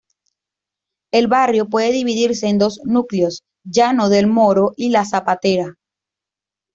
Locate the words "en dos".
2.47-2.79